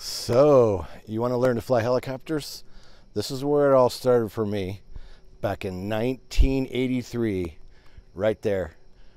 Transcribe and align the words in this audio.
So, 0.00 0.86
you 1.08 1.20
want 1.20 1.32
to 1.32 1.36
learn 1.36 1.56
to 1.56 1.60
fly 1.60 1.82
helicopters? 1.82 2.62
This 3.14 3.32
is 3.32 3.44
where 3.44 3.72
it 3.72 3.74
all 3.74 3.90
started 3.90 4.30
for 4.30 4.46
me 4.46 4.82
back 5.40 5.64
in 5.64 5.88
1983, 5.88 7.58
right 8.14 8.40
there, 8.42 8.76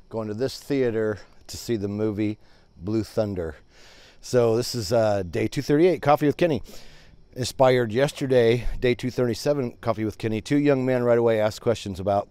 going 0.10 0.28
to 0.28 0.34
this 0.34 0.60
theater 0.60 1.20
to 1.46 1.56
see 1.56 1.76
the 1.76 1.88
movie 1.88 2.40
Blue 2.78 3.04
Thunder. 3.04 3.58
So, 4.22 4.58
this 4.58 4.74
is 4.74 4.92
uh, 4.92 5.22
day 5.22 5.48
238, 5.48 6.02
Coffee 6.02 6.26
with 6.26 6.36
Kenny. 6.36 6.64
Inspired 7.34 7.92
yesterday, 7.92 8.66
day 8.80 8.96
237, 8.96 9.74
Coffee 9.82 10.04
with 10.04 10.18
Kenny. 10.18 10.42
Two 10.42 10.58
young 10.58 10.84
men 10.84 11.04
right 11.04 11.20
away 11.20 11.40
asked 11.40 11.62
questions 11.62 12.00
about 12.00 12.28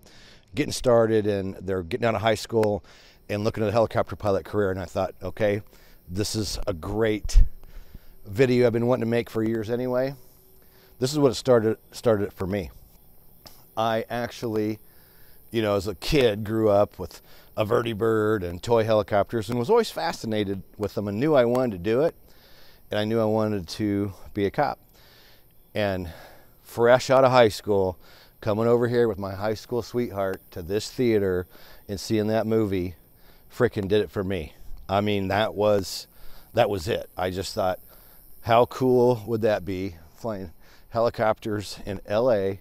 getting 0.56 0.72
started 0.72 1.28
and 1.28 1.54
they're 1.60 1.84
getting 1.84 2.04
out 2.04 2.16
of 2.16 2.20
high 2.20 2.34
school 2.34 2.84
and 3.28 3.44
looking 3.44 3.62
at 3.62 3.68
a 3.68 3.72
helicopter 3.72 4.16
pilot 4.16 4.44
career. 4.44 4.72
And 4.72 4.80
I 4.80 4.86
thought, 4.86 5.14
okay, 5.22 5.62
this 6.08 6.34
is 6.34 6.58
a 6.66 6.74
great 6.74 7.44
video 8.26 8.66
I've 8.66 8.72
been 8.72 8.86
wanting 8.86 9.02
to 9.02 9.10
make 9.10 9.30
for 9.30 9.42
years 9.42 9.70
anyway. 9.70 10.14
This 10.98 11.12
is 11.12 11.18
what 11.18 11.32
it 11.32 11.36
started 11.36 11.78
started 11.92 12.32
for 12.32 12.46
me. 12.46 12.70
I 13.76 14.04
actually, 14.10 14.78
you 15.50 15.62
know, 15.62 15.76
as 15.76 15.86
a 15.86 15.94
kid 15.94 16.44
grew 16.44 16.68
up 16.68 16.98
with 16.98 17.22
a 17.56 17.64
vertibird 17.64 18.42
and 18.42 18.62
toy 18.62 18.84
helicopters 18.84 19.48
and 19.48 19.58
was 19.58 19.70
always 19.70 19.90
fascinated 19.90 20.62
with 20.76 20.94
them 20.94 21.08
and 21.08 21.18
knew 21.18 21.34
I 21.34 21.44
wanted 21.44 21.72
to 21.72 21.78
do 21.78 22.02
it. 22.02 22.14
And 22.90 22.98
I 22.98 23.04
knew 23.04 23.20
I 23.20 23.24
wanted 23.24 23.68
to 23.68 24.12
be 24.34 24.46
a 24.46 24.50
cop. 24.50 24.78
And 25.74 26.10
fresh 26.62 27.08
out 27.08 27.24
of 27.24 27.30
high 27.30 27.48
school, 27.48 27.98
coming 28.40 28.66
over 28.66 28.88
here 28.88 29.06
with 29.06 29.18
my 29.18 29.34
high 29.34 29.54
school 29.54 29.82
sweetheart 29.82 30.40
to 30.50 30.62
this 30.62 30.90
theater 30.90 31.46
and 31.88 32.00
seeing 32.00 32.26
that 32.28 32.46
movie 32.46 32.94
freaking 33.54 33.88
did 33.88 34.00
it 34.00 34.10
for 34.10 34.24
me. 34.24 34.54
I 34.88 35.00
mean, 35.00 35.28
that 35.28 35.54
was 35.54 36.06
that 36.54 36.68
was 36.68 36.88
it. 36.88 37.08
I 37.16 37.30
just 37.30 37.54
thought 37.54 37.78
how 38.42 38.66
cool 38.66 39.22
would 39.26 39.42
that 39.42 39.64
be 39.64 39.96
flying 40.16 40.52
helicopters 40.90 41.78
in 41.84 42.00
LA 42.08 42.54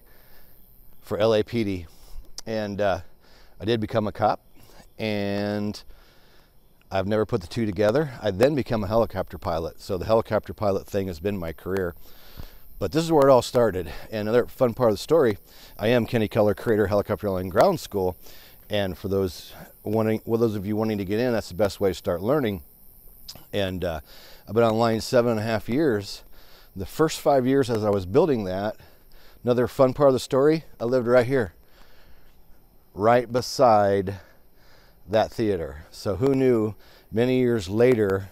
for 1.01 1.17
LAPD? 1.17 1.87
And 2.45 2.81
uh, 2.81 2.99
I 3.59 3.65
did 3.65 3.79
become 3.79 4.07
a 4.07 4.11
cop, 4.11 4.41
and 4.97 5.81
I've 6.91 7.07
never 7.07 7.25
put 7.25 7.41
the 7.41 7.47
two 7.47 7.65
together. 7.65 8.11
I 8.21 8.31
then 8.31 8.55
become 8.55 8.83
a 8.83 8.87
helicopter 8.87 9.37
pilot. 9.37 9.79
So 9.79 9.97
the 9.97 10.05
helicopter 10.05 10.53
pilot 10.53 10.87
thing 10.87 11.07
has 11.07 11.19
been 11.19 11.37
my 11.37 11.53
career. 11.53 11.95
But 12.79 12.91
this 12.91 13.03
is 13.03 13.11
where 13.11 13.27
it 13.27 13.31
all 13.31 13.41
started. 13.41 13.91
And 14.11 14.27
another 14.27 14.47
fun 14.47 14.73
part 14.73 14.89
of 14.89 14.95
the 14.95 15.01
story, 15.01 15.37
I 15.77 15.89
am 15.89 16.05
Kenny 16.05 16.27
Keller, 16.27 16.53
creator 16.53 16.87
Helicopter 16.87 17.29
Land 17.29 17.51
Ground 17.51 17.79
School. 17.79 18.17
And 18.69 18.97
for 18.97 19.07
those 19.07 19.53
wanting, 19.83 20.21
well, 20.25 20.39
those 20.39 20.55
of 20.55 20.65
you 20.65 20.75
wanting 20.75 20.97
to 20.97 21.05
get 21.05 21.19
in, 21.19 21.31
that's 21.33 21.49
the 21.49 21.55
best 21.55 21.79
way 21.79 21.89
to 21.89 21.93
start 21.93 22.21
learning. 22.21 22.63
And 23.53 23.83
uh, 23.83 23.99
I've 24.47 24.55
been 24.55 24.63
online 24.63 25.01
seven 25.01 25.31
and 25.31 25.39
a 25.39 25.43
half 25.43 25.69
years. 25.69 26.23
The 26.75 26.85
first 26.85 27.19
five 27.19 27.45
years 27.45 27.69
as 27.69 27.83
I 27.83 27.89
was 27.89 28.05
building 28.05 28.45
that, 28.45 28.77
another 29.43 29.67
fun 29.67 29.93
part 29.93 30.09
of 30.09 30.13
the 30.13 30.19
story, 30.19 30.65
I 30.79 30.85
lived 30.85 31.07
right 31.07 31.25
here, 31.25 31.53
right 32.93 33.31
beside 33.31 34.19
that 35.09 35.31
theater. 35.31 35.85
So 35.91 36.15
who 36.15 36.35
knew 36.35 36.75
many 37.11 37.39
years 37.39 37.67
later, 37.67 38.29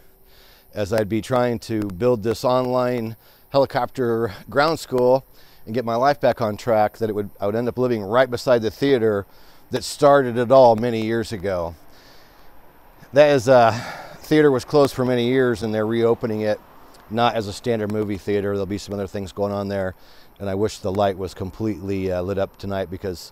as 0.73 0.93
I'd 0.93 1.09
be 1.09 1.21
trying 1.21 1.59
to 1.59 1.81
build 1.81 2.23
this 2.23 2.45
online 2.45 3.15
helicopter 3.49 4.33
ground 4.49 4.79
school 4.79 5.25
and 5.65 5.73
get 5.73 5.85
my 5.85 5.95
life 5.95 6.21
back 6.21 6.41
on 6.41 6.57
track, 6.57 6.97
that 6.97 7.09
it 7.09 7.13
would 7.13 7.29
I 7.39 7.45
would 7.45 7.55
end 7.55 7.67
up 7.67 7.77
living 7.77 8.03
right 8.03 8.29
beside 8.29 8.61
the 8.61 8.71
theater 8.71 9.25
that 9.71 9.83
started 9.83 10.37
it 10.37 10.51
all 10.51 10.75
many 10.75 11.03
years 11.03 11.31
ago. 11.33 11.75
That 13.13 13.31
is 13.31 13.49
uh, 13.49 13.77
theater 14.27 14.51
was 14.51 14.65
closed 14.65 14.93
for 14.93 15.05
many 15.05 15.25
years 15.29 15.63
and 15.63 15.73
they're 15.73 15.87
reopening 15.87 16.41
it 16.41 16.59
not 17.09 17.35
as 17.35 17.47
a 17.47 17.53
standard 17.53 17.93
movie 17.93 18.17
theater. 18.17 18.51
There'll 18.51 18.65
be 18.65 18.77
some 18.77 18.93
other 18.93 19.07
things 19.07 19.31
going 19.31 19.53
on 19.53 19.69
there. 19.69 19.95
And 20.37 20.49
I 20.49 20.55
wish 20.55 20.79
the 20.79 20.91
light 20.91 21.17
was 21.17 21.33
completely 21.33 22.11
uh, 22.11 22.21
lit 22.21 22.37
up 22.37 22.57
tonight 22.57 22.91
because 22.91 23.31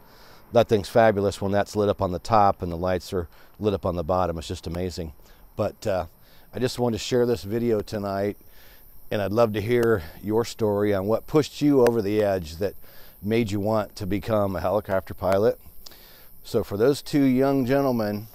that 0.53 0.69
thing's 0.69 0.87
fabulous 0.87 1.41
when 1.41 1.51
that's 1.51 1.75
lit 1.75 1.89
up 1.89 2.01
on 2.01 2.13
the 2.13 2.19
top 2.19 2.61
and 2.61 2.71
the 2.71 2.77
lights 2.77 3.11
are 3.11 3.27
lit 3.59 3.73
up 3.73 3.85
on 3.85 3.97
the 3.97 4.05
bottom. 4.05 4.37
It's 4.37 4.47
just 4.47 4.67
amazing. 4.67 5.11
But 5.57 5.85
uh, 5.85 6.05
I 6.53 6.59
just 6.59 6.79
wanted 6.79 6.99
to 6.99 7.03
share 7.03 7.25
this 7.25 7.43
video 7.43 7.81
tonight 7.81 8.37
and 9.11 9.21
I'd 9.21 9.33
love 9.33 9.51
to 9.53 9.61
hear 9.61 10.01
your 10.23 10.45
story 10.45 10.93
on 10.93 11.07
what 11.07 11.27
pushed 11.27 11.61
you 11.61 11.81
over 11.81 12.01
the 12.01 12.23
edge 12.23 12.55
that 12.57 12.73
made 13.21 13.51
you 13.51 13.59
want 13.59 13.97
to 13.97 14.05
become 14.05 14.55
a 14.55 14.61
helicopter 14.61 15.13
pilot. 15.13 15.59
So 16.45 16.63
for 16.63 16.77
those 16.77 17.01
two 17.01 17.23
young 17.23 17.65
gentlemen 17.65 18.27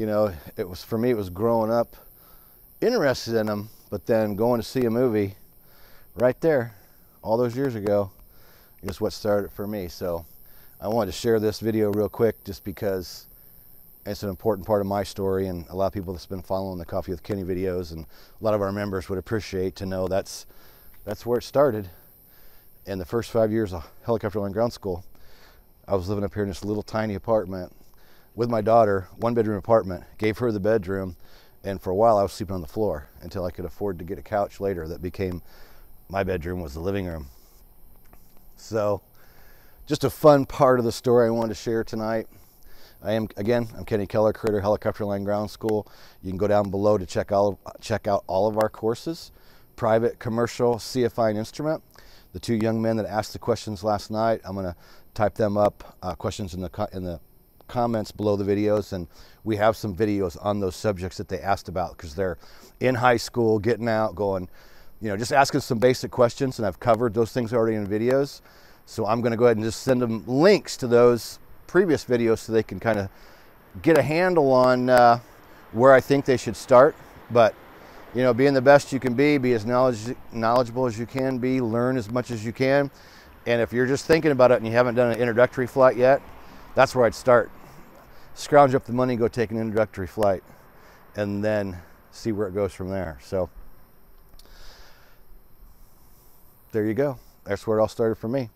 you 0.00 0.06
know, 0.06 0.32
it 0.56 0.66
was 0.66 0.82
for 0.82 0.96
me, 0.96 1.10
it 1.10 1.16
was 1.16 1.28
growing 1.28 1.70
up 1.70 1.94
interested 2.80 3.34
in 3.36 3.44
them, 3.44 3.68
but 3.90 4.06
then 4.06 4.34
going 4.34 4.58
to 4.58 4.66
see 4.66 4.86
a 4.86 4.90
movie 4.90 5.34
right 6.14 6.40
there 6.40 6.74
all 7.20 7.36
those 7.36 7.54
years 7.54 7.74
ago 7.74 8.10
is 8.82 8.98
what 8.98 9.12
started 9.12 9.52
for 9.52 9.66
me. 9.66 9.88
So 9.88 10.24
I 10.80 10.88
wanted 10.88 11.12
to 11.12 11.18
share 11.18 11.38
this 11.38 11.60
video 11.60 11.92
real 11.92 12.08
quick 12.08 12.42
just 12.44 12.64
because 12.64 13.26
it's 14.06 14.22
an 14.22 14.30
important 14.30 14.66
part 14.66 14.80
of 14.80 14.86
my 14.86 15.02
story 15.02 15.48
and 15.48 15.66
a 15.68 15.76
lot 15.76 15.88
of 15.88 15.92
people 15.92 16.14
that's 16.14 16.24
been 16.24 16.40
following 16.40 16.78
the 16.78 16.86
Coffee 16.86 17.12
with 17.12 17.22
Kenny 17.22 17.44
videos 17.44 17.92
and 17.92 18.06
a 18.06 18.42
lot 18.42 18.54
of 18.54 18.62
our 18.62 18.72
members 18.72 19.10
would 19.10 19.18
appreciate 19.18 19.76
to 19.76 19.84
know 19.84 20.08
that's 20.08 20.46
that's 21.04 21.26
where 21.26 21.40
it 21.40 21.44
started. 21.44 21.90
In 22.86 22.98
the 22.98 23.04
first 23.04 23.30
five 23.30 23.52
years 23.52 23.74
of 23.74 23.86
helicopter 24.06 24.40
land 24.40 24.54
ground 24.54 24.72
school, 24.72 25.04
I 25.86 25.94
was 25.94 26.08
living 26.08 26.24
up 26.24 26.32
here 26.32 26.44
in 26.44 26.48
this 26.48 26.64
little 26.64 26.82
tiny 26.82 27.16
apartment 27.16 27.76
with 28.40 28.48
my 28.48 28.62
daughter, 28.62 29.06
one 29.18 29.34
bedroom 29.34 29.58
apartment, 29.58 30.02
gave 30.16 30.38
her 30.38 30.50
the 30.50 30.58
bedroom, 30.58 31.14
and 31.62 31.78
for 31.78 31.90
a 31.90 31.94
while 31.94 32.16
I 32.16 32.22
was 32.22 32.32
sleeping 32.32 32.54
on 32.54 32.62
the 32.62 32.66
floor 32.66 33.10
until 33.20 33.44
I 33.44 33.50
could 33.50 33.66
afford 33.66 33.98
to 33.98 34.04
get 34.06 34.18
a 34.18 34.22
couch 34.22 34.60
later 34.60 34.88
that 34.88 35.02
became 35.02 35.42
my 36.08 36.24
bedroom 36.24 36.62
was 36.62 36.72
the 36.72 36.80
living 36.80 37.04
room. 37.04 37.26
So, 38.56 39.02
just 39.86 40.04
a 40.04 40.08
fun 40.08 40.46
part 40.46 40.78
of 40.78 40.86
the 40.86 40.90
story 40.90 41.26
I 41.26 41.30
wanted 41.30 41.50
to 41.50 41.54
share 41.54 41.84
tonight. 41.84 42.28
I 43.02 43.12
am 43.12 43.28
again, 43.36 43.68
I'm 43.76 43.84
Kenny 43.84 44.06
Keller, 44.06 44.32
creator 44.32 44.62
Helicopter 44.62 45.04
Land 45.04 45.26
Ground 45.26 45.50
School. 45.50 45.86
You 46.22 46.30
can 46.30 46.38
go 46.38 46.48
down 46.48 46.70
below 46.70 46.96
to 46.96 47.04
check 47.04 47.32
all 47.32 47.60
check 47.82 48.08
out 48.08 48.24
all 48.26 48.48
of 48.48 48.56
our 48.56 48.70
courses, 48.70 49.32
private, 49.76 50.18
commercial, 50.18 50.76
CFI, 50.76 51.28
and 51.28 51.38
instrument. 51.38 51.82
The 52.32 52.40
two 52.40 52.54
young 52.54 52.80
men 52.80 52.96
that 52.96 53.04
asked 53.04 53.34
the 53.34 53.38
questions 53.38 53.84
last 53.84 54.10
night, 54.10 54.40
I'm 54.44 54.54
going 54.54 54.64
to 54.64 54.76
type 55.12 55.34
them 55.34 55.58
up. 55.58 55.98
Uh, 56.02 56.14
questions 56.14 56.54
in 56.54 56.62
the 56.62 56.88
in 56.94 57.04
the 57.04 57.20
comments 57.70 58.10
below 58.10 58.36
the 58.36 58.44
videos 58.44 58.92
and 58.92 59.06
we 59.44 59.56
have 59.56 59.76
some 59.76 59.94
videos 59.94 60.36
on 60.44 60.58
those 60.60 60.74
subjects 60.74 61.16
that 61.16 61.28
they 61.28 61.38
asked 61.38 61.68
about 61.68 61.96
because 61.96 62.14
they're 62.14 62.36
in 62.80 62.96
high 62.96 63.16
school 63.16 63.58
getting 63.58 63.88
out 63.88 64.14
going 64.14 64.48
you 65.00 65.08
know 65.08 65.16
just 65.16 65.32
asking 65.32 65.60
some 65.60 65.78
basic 65.78 66.10
questions 66.10 66.58
and 66.58 66.66
i've 66.66 66.80
covered 66.80 67.14
those 67.14 67.32
things 67.32 67.52
already 67.52 67.76
in 67.76 67.86
videos. 67.86 68.40
So 68.86 69.06
i'm 69.06 69.20
going 69.20 69.30
to 69.30 69.36
go 69.36 69.44
ahead 69.44 69.56
and 69.56 69.64
just 69.64 69.82
send 69.82 70.02
them 70.02 70.24
links 70.26 70.76
to 70.78 70.88
those 70.88 71.38
previous 71.68 72.04
videos 72.04 72.40
so 72.40 72.52
they 72.52 72.64
can 72.64 72.80
kind 72.80 72.98
of 72.98 73.08
get 73.82 73.96
a 73.96 74.02
handle 74.02 74.50
on 74.52 74.90
uh, 74.90 75.20
where 75.72 75.94
i 75.94 76.00
think 76.00 76.24
they 76.24 76.36
should 76.36 76.56
start. 76.56 76.96
But 77.30 77.54
you 78.14 78.22
know 78.22 78.34
being 78.34 78.52
the 78.52 78.60
best 78.60 78.92
you 78.92 78.98
can 78.98 79.14
be 79.14 79.38
be 79.38 79.52
as 79.52 79.64
knowledge, 79.64 80.16
knowledgeable 80.32 80.86
as 80.86 80.98
you 80.98 81.06
can 81.06 81.38
be 81.38 81.60
learn 81.60 81.96
as 81.96 82.10
much 82.10 82.32
as 82.32 82.44
you 82.44 82.52
can. 82.52 82.90
And 83.46 83.62
if 83.62 83.72
you're 83.72 83.86
just 83.86 84.06
thinking 84.06 84.32
about 84.32 84.50
it 84.50 84.56
and 84.56 84.66
you 84.66 84.72
haven't 84.72 84.96
done 84.96 85.12
an 85.12 85.18
introductory 85.18 85.68
flight 85.68 85.96
yet 85.96 86.20
that's 86.74 86.94
where 86.94 87.04
i'd 87.06 87.14
start 87.14 87.50
scrounge 88.40 88.74
up 88.74 88.84
the 88.84 88.92
money, 88.92 89.16
go 89.16 89.28
take 89.28 89.50
an 89.50 89.58
introductory 89.58 90.06
flight, 90.06 90.42
and 91.14 91.44
then 91.44 91.76
see 92.10 92.32
where 92.32 92.48
it 92.48 92.54
goes 92.54 92.72
from 92.72 92.88
there. 92.88 93.18
So 93.22 93.50
there 96.72 96.86
you 96.86 96.94
go. 96.94 97.18
That's 97.44 97.66
where 97.66 97.78
it 97.78 97.82
all 97.82 97.88
started 97.88 98.16
for 98.16 98.28
me. 98.28 98.48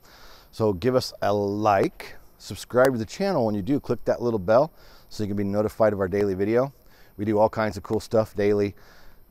So 0.53 0.73
give 0.73 0.97
us 0.97 1.13
a 1.21 1.33
like, 1.33 2.17
subscribe 2.39 2.93
to 2.93 2.99
the 2.99 3.05
channel. 3.05 3.45
When 3.45 3.55
you 3.55 3.63
do, 3.63 3.79
click 3.79 4.05
that 4.07 4.23
little 4.23 4.39
bell 4.39 4.73
so 5.11 5.23
you 5.23 5.29
can 5.29 5.37
be 5.37 5.45
notified 5.45 5.93
of 5.93 6.01
our 6.01 6.09
daily 6.09 6.35
video. 6.35 6.73
We 7.17 7.25
do 7.25 7.39
all 7.39 7.51
kinds 7.51 7.77
of 7.77 7.83
cool 7.83 8.01
stuff 8.01 8.35
daily. 8.35 8.75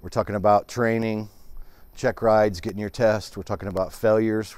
We're 0.01 0.09
talking 0.09 0.35
about 0.35 0.67
training, 0.67 1.29
check 1.95 2.21
rides, 2.21 2.61
getting 2.61 2.79
your 2.79 2.89
test. 2.89 3.37
We're 3.37 3.43
talking 3.43 3.69
about 3.69 3.91
failures. 3.91 4.55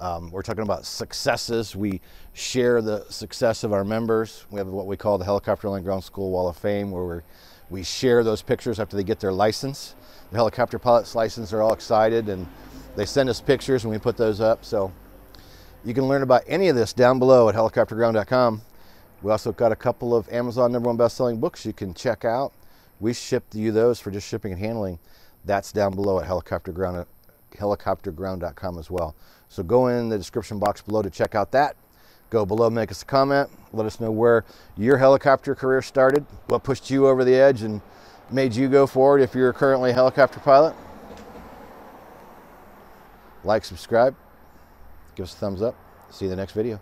Um, 0.00 0.30
we're 0.30 0.42
talking 0.42 0.62
about 0.62 0.86
successes. 0.86 1.76
We 1.76 2.00
share 2.32 2.80
the 2.80 3.04
success 3.10 3.64
of 3.64 3.72
our 3.72 3.84
members. 3.84 4.46
We 4.50 4.58
have 4.58 4.66
what 4.66 4.86
we 4.86 4.96
call 4.96 5.18
the 5.18 5.24
Helicopter 5.24 5.68
Land 5.68 5.84
Ground 5.84 6.02
School 6.02 6.30
Wall 6.30 6.48
of 6.48 6.56
Fame, 6.56 6.90
where 6.90 7.04
we 7.04 7.20
we 7.70 7.84
share 7.84 8.24
those 8.24 8.42
pictures 8.42 8.80
after 8.80 8.96
they 8.96 9.04
get 9.04 9.20
their 9.20 9.32
license. 9.32 9.94
The 10.30 10.36
helicopter 10.36 10.78
pilot's 10.78 11.14
license, 11.14 11.50
they're 11.50 11.62
all 11.62 11.72
excited 11.72 12.28
and 12.28 12.46
they 12.96 13.06
send 13.06 13.28
us 13.28 13.40
pictures 13.40 13.84
and 13.84 13.92
we 13.92 13.98
put 13.98 14.16
those 14.16 14.40
up. 14.40 14.64
So 14.64 14.92
you 15.84 15.94
can 15.94 16.08
learn 16.08 16.22
about 16.22 16.42
any 16.46 16.68
of 16.68 16.76
this 16.76 16.92
down 16.92 17.18
below 17.18 17.48
at 17.48 17.54
helicopterground.com. 17.54 18.62
We 19.22 19.30
also 19.30 19.52
got 19.52 19.70
a 19.70 19.76
couple 19.76 20.14
of 20.14 20.28
Amazon 20.32 20.72
number 20.72 20.88
one 20.88 20.96
best-selling 20.96 21.38
books 21.38 21.64
you 21.64 21.72
can 21.72 21.94
check 21.94 22.24
out. 22.24 22.52
We 22.98 23.14
ship 23.14 23.44
you 23.52 23.70
those 23.70 24.00
for 24.00 24.10
just 24.10 24.26
shipping 24.26 24.52
and 24.52 24.60
handling. 24.60 24.98
That's 25.44 25.72
down 25.72 25.94
below 25.94 26.20
at 26.20 26.26
helicopterground, 26.26 27.06
helicopterground.com 27.58 28.78
as 28.78 28.90
well. 28.90 29.14
So 29.48 29.62
go 29.62 29.88
in 29.88 30.08
the 30.08 30.18
description 30.18 30.58
box 30.58 30.82
below 30.82 31.02
to 31.02 31.10
check 31.10 31.34
out 31.34 31.52
that. 31.52 31.76
Go 32.30 32.46
below, 32.46 32.70
make 32.70 32.90
us 32.90 33.02
a 33.02 33.04
comment. 33.04 33.50
Let 33.72 33.86
us 33.86 33.98
know 33.98 34.10
where 34.10 34.44
your 34.76 34.96
helicopter 34.96 35.54
career 35.54 35.82
started, 35.82 36.24
what 36.46 36.62
pushed 36.62 36.90
you 36.90 37.08
over 37.08 37.24
the 37.24 37.34
edge 37.34 37.62
and 37.62 37.80
made 38.30 38.54
you 38.54 38.68
go 38.68 38.86
forward 38.86 39.20
if 39.20 39.34
you're 39.34 39.52
currently 39.52 39.90
a 39.90 39.94
helicopter 39.94 40.38
pilot. 40.38 40.74
Like, 43.42 43.64
subscribe, 43.64 44.14
give 45.16 45.24
us 45.24 45.32
a 45.34 45.36
thumbs 45.36 45.62
up. 45.62 45.74
See 46.10 46.26
you 46.26 46.30
in 46.30 46.36
the 46.36 46.42
next 46.42 46.52
video. 46.52 46.80